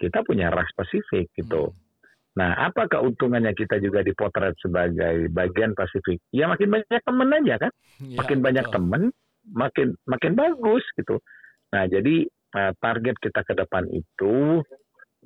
[0.00, 1.68] kita punya ras Pasifik gitu.
[1.68, 1.84] Hmm.
[2.36, 6.20] Nah, apa keuntungannya kita juga dipotret sebagai bagian Pasifik?
[6.32, 7.72] Ya makin banyak teman aja kan,
[8.12, 9.02] ya, makin banyak teman,
[9.52, 11.20] makin makin bagus gitu.
[11.72, 14.62] Nah, jadi target kita ke depan itu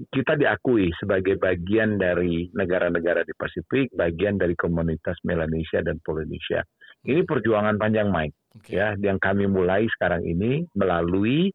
[0.09, 6.65] kita diakui sebagai bagian dari negara-negara di Pasifik, bagian dari komunitas Melanesia dan Polinesia.
[7.05, 8.37] Ini perjuangan panjang, Mike.
[8.61, 8.81] Okay.
[8.81, 11.53] Ya, yang kami mulai sekarang ini melalui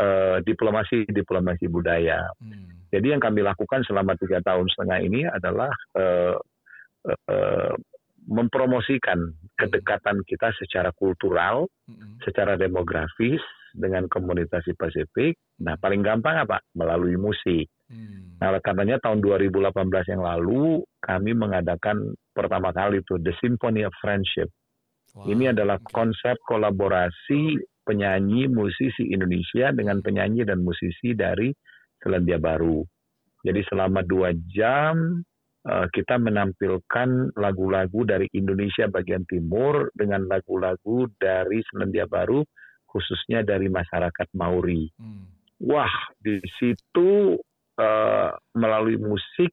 [0.00, 2.24] uh, diplomasi diplomasi budaya.
[2.40, 2.88] Hmm.
[2.88, 6.36] Jadi yang kami lakukan selama tiga tahun setengah ini adalah uh,
[7.06, 7.74] uh,
[8.24, 9.20] mempromosikan
[9.54, 12.24] kedekatan kita secara kultural, hmm.
[12.24, 13.42] secara demografis,
[13.74, 15.34] dengan komunitas di Pasifik.
[15.66, 16.62] Nah, paling gampang apa?
[16.78, 17.66] Melalui musik.
[17.90, 18.38] Hmm.
[18.38, 24.48] Nah, karenanya tahun 2018 yang lalu kami mengadakan pertama kali itu The Symphony of Friendship.
[25.14, 25.30] Wow.
[25.30, 25.90] Ini adalah okay.
[25.94, 31.52] konsep kolaborasi penyanyi musisi Indonesia dengan penyanyi dan musisi dari
[32.00, 32.82] Selandia Baru.
[33.44, 35.20] Jadi selama dua jam
[35.68, 42.40] eh, kita menampilkan lagu-lagu dari Indonesia bagian timur dengan lagu-lagu dari Selandia Baru
[42.94, 44.86] khususnya dari masyarakat Mauri.
[44.94, 45.26] Hmm.
[45.58, 45.90] Wah,
[46.22, 47.34] di situ
[47.78, 49.50] uh, melalui musik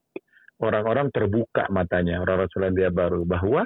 [0.61, 3.65] orang-orang terbuka matanya orang-orang Selandia Baru bahwa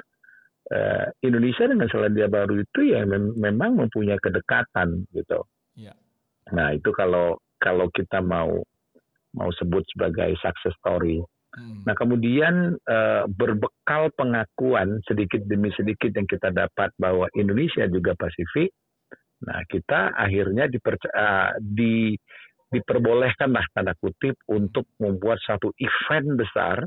[0.72, 5.44] uh, Indonesia dengan Selandia Baru itu ya mem memang mempunyai kedekatan gitu.
[5.76, 5.96] Yeah.
[6.56, 8.64] Nah itu kalau kalau kita mau
[9.36, 11.20] mau sebut sebagai success story.
[11.52, 11.84] Hmm.
[11.84, 18.72] Nah kemudian uh, berbekal pengakuan sedikit demi sedikit yang kita dapat bahwa Indonesia juga Pasifik,
[19.44, 22.16] Nah, kita akhirnya dipercaya, uh, di,
[22.72, 26.80] diperbolehkanlah tanda kutip untuk membuat satu event besar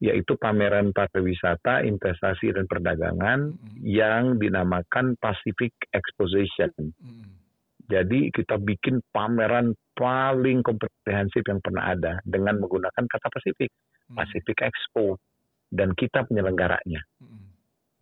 [0.00, 3.84] yaitu pameran pariwisata, investasi dan perdagangan mm.
[3.84, 6.72] yang dinamakan Pacific Exposition.
[6.96, 7.36] Mm.
[7.84, 13.68] Jadi kita bikin pameran paling komprehensif yang pernah ada dengan menggunakan kata Pacific,
[14.08, 14.16] mm.
[14.16, 15.20] Pacific Expo
[15.68, 17.04] dan kita penyelenggaranya.
[17.20, 17.49] Mm.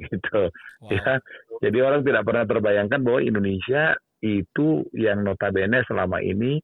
[0.02, 0.50] Gitu
[0.84, 0.90] wow.
[0.90, 1.18] ya
[1.62, 6.58] jadi orang tidak pernah terbayangkan bahwa Indonesia itu yang notabene selama ini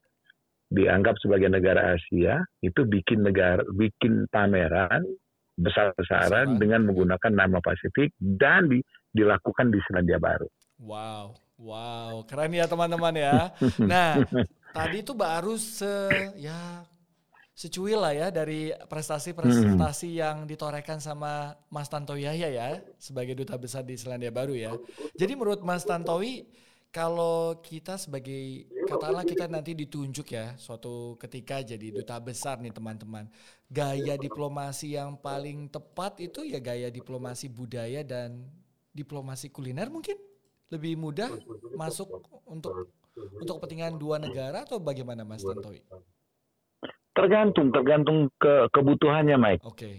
[0.71, 5.07] dianggap sebagai negara Asia itu bikin negara bikin pameran
[5.55, 8.83] besar-besaran dengan menggunakan nama Pasifik dan di,
[9.15, 10.51] dilakukan di Selandia Baru.
[10.83, 13.55] Wow, wow, keren ya teman-teman ya.
[13.79, 14.19] Nah,
[14.75, 16.83] tadi itu baru se ya
[17.55, 20.21] secuil lah ya dari prestasi-prestasi hmm.
[20.21, 24.75] yang ditorehkan sama Mas Tantowi Yahya ya sebagai duta besar di Selandia Baru ya.
[25.15, 26.51] Jadi menurut Mas Tantowi
[26.91, 33.31] kalau kita sebagai katakanlah kita nanti ditunjuk ya suatu ketika jadi duta besar nih teman-teman.
[33.71, 38.51] Gaya diplomasi yang paling tepat itu ya gaya diplomasi budaya dan
[38.95, 40.19] diplomasi kuliner mungkin
[40.71, 41.31] lebih mudah
[41.79, 45.83] masuk untuk untuk kepentingan dua negara atau bagaimana Mas Tantowi?
[47.15, 49.63] Tergantung, tergantung ke kebutuhannya, Mike.
[49.63, 49.79] Oke.
[49.79, 49.97] Okay.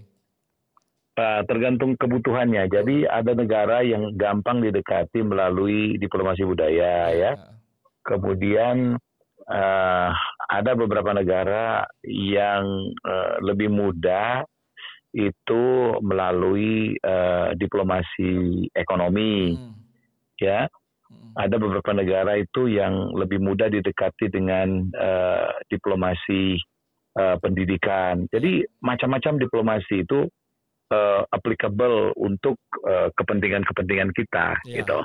[1.15, 2.67] Uh, tergantung kebutuhannya.
[2.67, 7.15] Jadi ada negara yang gampang didekati melalui diplomasi budaya, ya.
[7.15, 7.31] ya.
[8.03, 8.99] Kemudian
[9.47, 10.09] uh,
[10.51, 14.43] ada beberapa negara yang uh, lebih mudah
[15.15, 19.71] itu melalui uh, diplomasi ekonomi, hmm.
[20.43, 20.67] ya.
[21.07, 21.31] Hmm.
[21.39, 26.59] Ada beberapa negara itu yang lebih mudah didekati dengan uh, diplomasi
[27.17, 28.27] uh, pendidikan.
[28.29, 30.27] Jadi macam-macam diplomasi itu
[30.91, 34.99] uh, applicable untuk uh, kepentingan-kepentingan kita ya, gitu.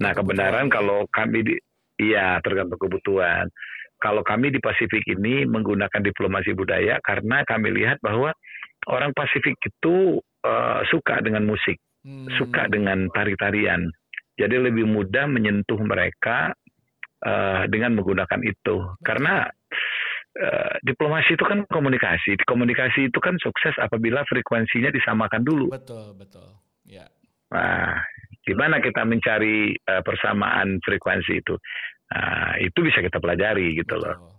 [0.00, 1.54] Nah, kebenaran kalau kami di
[2.02, 3.46] iya tergantung kebutuhan.
[4.02, 8.34] Kalau kami di Pasifik ini menggunakan diplomasi budaya karena kami lihat bahwa
[8.90, 12.34] orang Pasifik itu uh, suka dengan musik, hmm.
[12.34, 13.86] suka dengan tari-tarian.
[14.34, 16.50] Jadi lebih mudah menyentuh mereka
[17.22, 18.82] uh, dengan menggunakan itu.
[19.06, 19.46] Karena
[20.32, 22.40] Uh, diplomasi itu kan komunikasi.
[22.48, 25.68] Komunikasi itu kan sukses apabila frekuensinya disamakan dulu.
[25.68, 26.56] Betul, betul.
[26.88, 27.04] Ya.
[27.52, 28.00] Nah,
[28.40, 31.52] gimana kita mencari uh, persamaan frekuensi itu?
[32.16, 34.08] Nah, itu bisa kita pelajari gitu betul.
[34.08, 34.31] loh.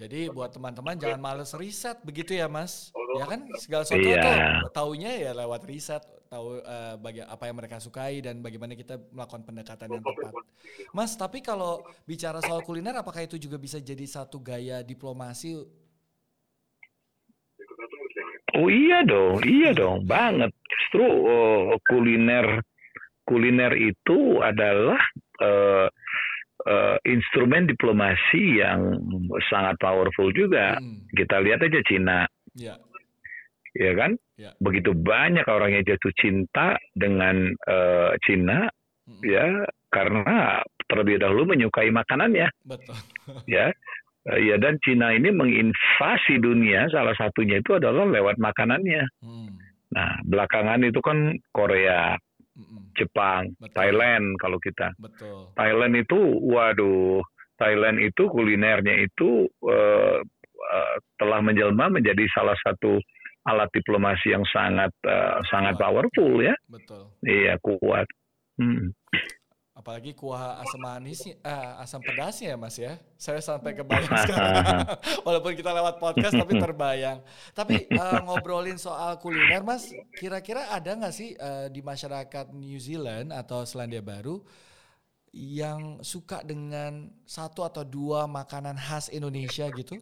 [0.00, 2.90] Jadi buat teman-teman jangan males riset begitu ya Mas.
[3.20, 4.24] Ya kan segala sesuatu iya.
[4.24, 4.36] tuh
[4.72, 6.00] taunya ya lewat riset,
[6.32, 10.32] tahu uh, bagi apa yang mereka sukai dan bagaimana kita melakukan pendekatan yang tepat.
[10.96, 15.60] Mas, tapi kalau bicara soal kuliner apakah itu juga bisa jadi satu gaya diplomasi?
[18.56, 20.52] Oh iya dong, iya dong, banget.
[20.64, 22.64] Justru uh, kuliner
[23.28, 24.98] kuliner itu adalah
[25.40, 25.86] uh,
[26.66, 28.98] uh, instrumen diplomasi yang
[29.50, 30.78] sangat powerful juga.
[30.78, 31.06] Hmm.
[31.12, 32.26] Kita lihat aja Cina.
[32.54, 32.78] Ya.
[33.72, 34.18] Ya kan?
[34.36, 34.52] Ya.
[34.60, 38.68] Begitu banyak orang yang jatuh cinta dengan uh, Cina
[39.08, 39.22] hmm.
[39.24, 39.46] ya
[39.92, 42.48] karena terlebih dahulu menyukai makanannya.
[42.64, 42.96] Betul.
[43.60, 43.72] ya.
[44.22, 49.02] Uh, ya dan Cina ini menginvasi dunia salah satunya itu adalah lewat makanannya.
[49.18, 49.50] Hmm.
[49.92, 52.16] Nah, belakangan itu kan Korea,
[52.98, 53.74] Jepang, Betul.
[53.74, 54.92] Thailand kalau kita.
[55.00, 55.48] Betul.
[55.56, 57.24] Thailand itu, waduh,
[57.56, 60.18] Thailand itu kulinernya itu uh,
[60.52, 63.00] uh, telah menjelma menjadi salah satu
[63.48, 66.54] alat diplomasi yang sangat uh, sangat powerful ya.
[66.68, 67.10] Betul.
[67.24, 68.06] Iya kuat.
[68.60, 68.92] Hmm
[69.82, 72.94] apalagi kuah asam manis uh, asam pedasnya ya mas ya.
[73.18, 74.86] Saya sampai kebayang sekarang.
[75.26, 77.18] Walaupun kita lewat podcast tapi terbayang.
[77.50, 83.34] Tapi uh, ngobrolin soal kuliner mas kira-kira ada nggak sih uh, di masyarakat New Zealand
[83.34, 84.46] atau Selandia Baru
[85.34, 89.98] yang suka dengan satu atau dua makanan khas Indonesia gitu?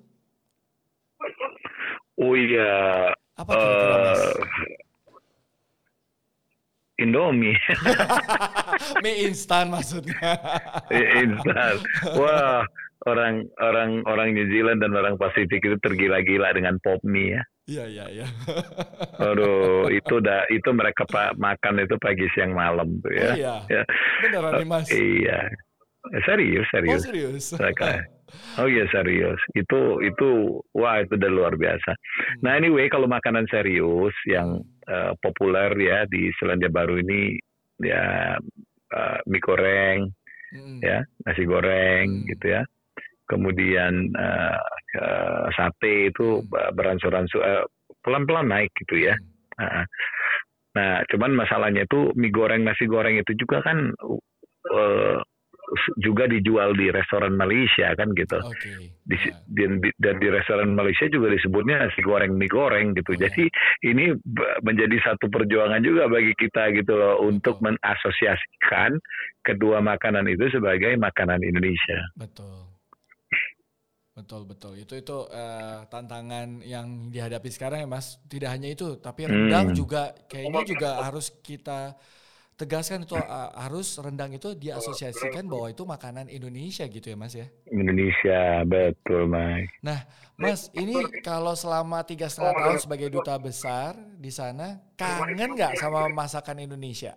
[2.21, 3.09] Oh iya.
[3.33, 4.23] Apa kira-kira mas
[7.01, 7.57] Indomie.
[9.05, 10.37] Mie instan maksudnya.
[11.25, 11.75] Instan.
[12.17, 12.65] Wah,
[13.09, 17.43] orang orang orang New Zealand dan orang Pasifik itu tergila-gila dengan pop mie ya.
[17.71, 18.27] Iya iya iya.
[19.31, 23.31] Aduh, itu dah itu mereka pak makan itu pagi siang malam tuh ya.
[23.31, 23.55] Oh iya.
[23.71, 23.83] Ya.
[24.27, 24.87] Beneran nih Mas.
[24.91, 25.41] Iya.
[26.25, 27.01] Serius, serius.
[27.01, 27.45] Oh serius.
[27.55, 27.87] Mereka.
[28.59, 29.39] Oh iya serius.
[29.55, 31.93] Itu itu wah itu udah luar biasa.
[31.95, 32.41] Hmm.
[32.43, 37.39] Nah anyway kalau makanan serius yang uh, populer ya di Selandia Baru ini
[37.81, 38.35] ya
[38.91, 40.11] uh, mie goreng,
[40.53, 40.79] hmm.
[40.83, 42.27] ya nasi goreng hmm.
[42.35, 42.63] gitu ya.
[43.31, 44.59] Kemudian uh,
[44.99, 46.75] uh, sate itu hmm.
[46.75, 47.65] beransur-ansur uh,
[48.03, 49.15] pelan-pelan naik gitu ya.
[49.57, 49.87] Hmm.
[50.71, 53.95] Nah, cuman masalahnya itu mie goreng nasi goreng itu juga kan
[54.71, 55.19] uh,
[55.99, 58.39] juga dijual di restoran Malaysia kan gitu.
[58.39, 58.91] Okay.
[59.07, 59.39] Di, yeah.
[59.47, 63.15] di, di, dan di restoran Malaysia juga disebutnya nasi goreng mie goreng gitu.
[63.17, 63.31] Yeah.
[63.31, 63.45] Jadi
[63.87, 64.05] ini
[64.63, 67.29] menjadi satu perjuangan juga bagi kita gitu loh Betul.
[67.31, 68.99] untuk mengasosiasikan
[69.47, 71.99] kedua makanan itu sebagai makanan Indonesia.
[72.19, 72.71] Betul.
[74.11, 79.25] Betul betul itu itu uh, tantangan yang dihadapi sekarang ya mas tidak hanya itu tapi
[79.25, 79.79] rendang hmm.
[79.79, 81.97] juga kayaknya juga harus kita
[82.61, 87.49] tegaskan itu uh, harus rendang itu diasosiasikan bahwa itu makanan Indonesia gitu ya Mas ya.
[87.73, 89.81] Indonesia betul Mike.
[89.81, 90.05] Nah
[90.37, 96.13] Mas ini kalau selama tiga setengah tahun sebagai duta besar di sana kangen nggak sama
[96.13, 97.17] masakan Indonesia?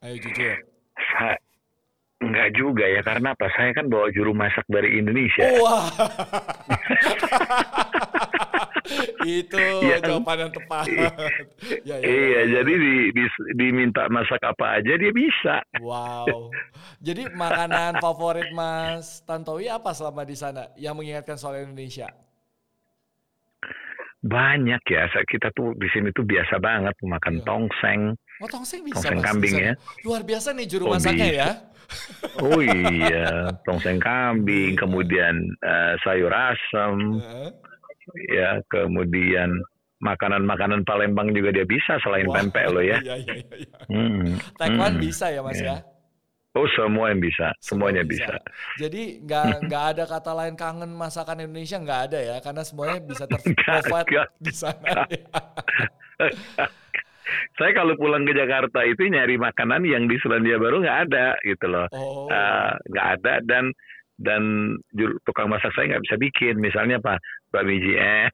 [0.00, 0.56] Ayo jujur.
[0.96, 1.36] Sa
[2.24, 3.52] enggak juga ya karena apa?
[3.52, 5.44] Saya kan bawa juru masak dari Indonesia.
[5.60, 5.92] Wah.
[9.26, 10.86] itu ya, jawaban yang tepat.
[11.88, 12.42] ya, ya, iya, ya.
[12.60, 13.24] jadi di, di,
[13.58, 15.62] diminta masak apa aja dia bisa.
[15.82, 16.50] Wow.
[17.02, 22.10] Jadi makanan favorit Mas Tantowi apa selama di sana yang mengingatkan soal Indonesia?
[24.26, 27.42] Banyak ya, kita tuh di sini tuh biasa banget makan ya.
[27.46, 28.00] tongseng.
[28.42, 28.98] Oh tongseng bisa.
[28.98, 29.66] Tongseng mas, kambing bisa.
[29.70, 29.72] ya.
[30.02, 31.38] Luar biasa nih juru oh, masaknya bisa.
[31.38, 31.50] ya.
[32.42, 37.22] Oh iya, tongseng kambing, kemudian uh, sayur asam.
[37.22, 37.54] Uh
[38.30, 39.50] ya kemudian
[40.00, 43.00] makanan-makanan Palembang juga dia bisa selain Wah, pempek lo ya.
[43.06, 43.78] Iya, iya, iya.
[43.88, 45.80] Hmm, Taekwondo hmm, bisa ya mas ya?
[46.56, 48.32] Oh semua yang bisa, semuanya bisa.
[48.32, 48.40] bisa.
[48.80, 53.28] Jadi nggak nggak ada kata lain kangen masakan Indonesia nggak ada ya, karena semuanya bisa
[53.30, 55.04] terprovide di sana.
[57.60, 61.66] Saya kalau pulang ke Jakarta itu nyari makanan yang di Selandia Baru nggak ada gitu
[61.68, 62.32] loh, oh.
[62.32, 63.64] uh, nggak ada dan
[64.16, 64.72] dan
[65.28, 66.54] tukang masak saya nggak bisa bikin.
[66.60, 67.20] Misalnya apa?
[67.52, 68.32] Bakmi GM.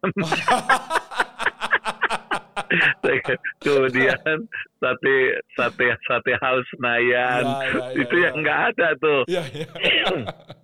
[3.61, 4.39] Kemudian
[4.81, 5.17] sate
[5.55, 8.25] sate sate house Senayan ya, ya, ya, itu ya.
[8.31, 9.21] yang nggak ada tuh.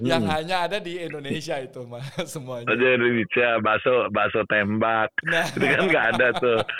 [0.00, 0.16] Ya.
[0.16, 0.32] yang hmm.
[0.34, 2.66] hanya ada di Indonesia itu mas semuanya.
[2.70, 5.46] Aja Indonesia bakso bakso tembak nah.
[5.54, 6.60] itu kan nggak ada tuh.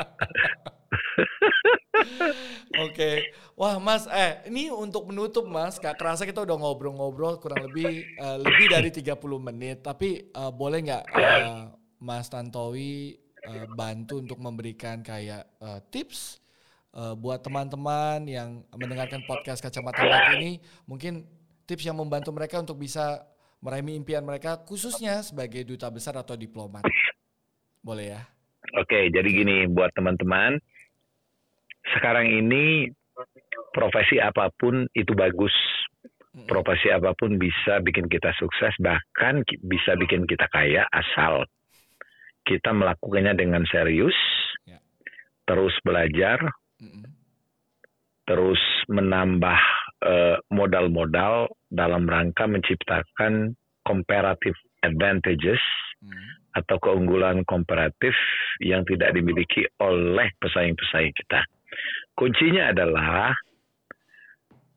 [2.87, 8.07] Oke, wah Mas, eh ini untuk menutup Mas, gak kerasa kita udah ngobrol-ngobrol kurang lebih
[8.19, 11.71] uh, lebih dari 30 menit, tapi uh, boleh nggak uh,
[12.01, 16.41] Mas Tantowi uh, bantu untuk memberikan kayak uh, tips
[16.95, 21.27] uh, buat teman-teman yang mendengarkan podcast Kacamata Mat ini, mungkin
[21.71, 23.23] tips yang membantu mereka untuk bisa
[23.63, 26.83] meraih impian mereka khususnya sebagai duta besar atau diplomat.
[27.81, 28.23] Boleh ya?
[28.77, 30.59] Oke, jadi gini buat teman-teman
[31.97, 32.91] sekarang ini
[33.73, 35.55] profesi apa pun itu bagus.
[36.47, 41.43] Profesi apa pun bisa bikin kita sukses, bahkan bisa bikin kita kaya asal
[42.47, 44.15] kita melakukannya dengan serius,
[44.63, 44.79] ya.
[45.45, 46.39] terus belajar,
[48.31, 49.59] terus menambah
[50.49, 53.53] modal-modal dalam rangka menciptakan
[53.85, 55.61] comparative advantages
[56.01, 56.57] mm.
[56.57, 58.17] atau keunggulan komparatif
[58.61, 61.41] yang tidak dimiliki oleh pesaing-pesaing kita.
[62.17, 63.33] Kuncinya adalah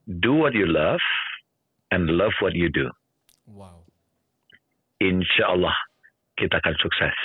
[0.07, 1.03] do what you love
[1.91, 2.91] and love what you do.
[3.47, 3.83] Wow.
[5.03, 5.75] Insya Allah
[6.39, 7.17] kita akan sukses.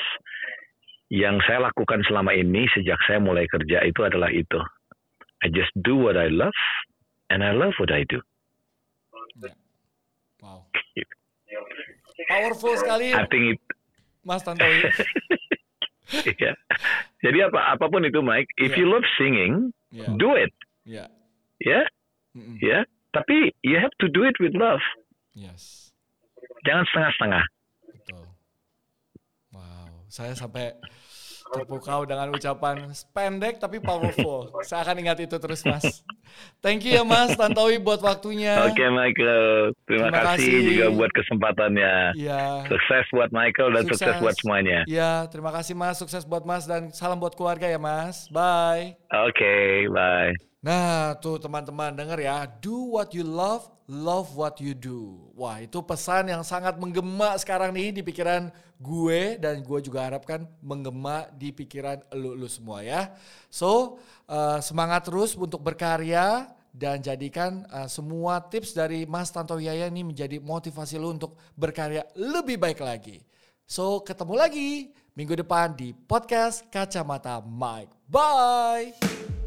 [1.09, 4.61] Yang saya lakukan selama ini sejak saya mulai kerja itu adalah itu.
[5.40, 6.57] I just do what I love
[7.30, 8.20] and I love what I do.
[9.40, 9.56] Yeah.
[10.42, 10.66] Wow.
[12.28, 13.14] Powerful sekali.
[13.14, 13.60] I think it,
[14.26, 14.84] Mas Tantowi.
[16.42, 16.56] yeah.
[17.22, 18.78] Jadi apa apa pun itu Mike, if yeah.
[18.82, 20.10] you love singing, yeah.
[20.18, 20.52] do it.
[20.84, 21.08] Yeah.
[21.62, 21.68] Ya.
[21.70, 21.84] Yeah?
[22.34, 22.58] Ya.
[22.58, 22.82] Yeah?
[23.14, 24.82] Tapi you have to do it with love.
[25.32, 25.94] Yes.
[26.66, 27.44] Jangan setengah-setengah.
[27.88, 28.24] Betul.
[29.54, 30.76] Wow, saya sampai
[31.51, 34.53] terpukau dengan ucapan pendek tapi powerful.
[34.68, 36.05] Saya akan ingat itu terus, Mas.
[36.64, 38.61] Thank you ya, Mas Tantowi buat waktunya.
[38.68, 39.46] Oke, okay, Michael.
[39.88, 41.94] Terima, Terima kasih, kasih juga buat kesempatannya.
[42.18, 42.42] Iya.
[42.68, 44.78] Sukses buat Michael dan sukses, sukses buat semuanya.
[44.84, 45.96] Iya, terima kasih, Mas.
[45.96, 48.28] Sukses buat Mas dan salam buat keluarga ya, Mas.
[48.28, 48.99] Bye.
[49.09, 50.32] Oke, okay, bye.
[50.59, 55.16] Nah, tuh teman-teman denger ya, do what you love, love what you do.
[55.32, 60.45] Wah, itu pesan yang sangat menggema sekarang nih di pikiran gue dan gue juga harapkan
[60.61, 63.16] menggema di pikiran lu-lu semua ya.
[63.49, 63.97] So,
[64.28, 70.05] uh, semangat terus untuk berkarya dan jadikan uh, semua tips dari Mas Tanto Yaya ini
[70.05, 73.24] menjadi motivasi lu untuk berkarya lebih baik lagi.
[73.64, 77.91] So, ketemu lagi minggu depan di podcast Kacamata Mike.
[78.07, 79.38] Bye!